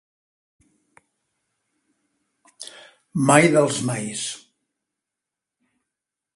[3.27, 4.27] Mai dels mais.